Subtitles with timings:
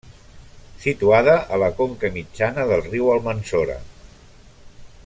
[0.85, 3.79] Situada a la conca mitjana del riu Almanzora.